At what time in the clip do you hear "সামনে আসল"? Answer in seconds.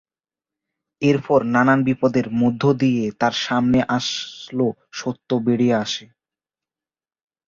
3.45-4.59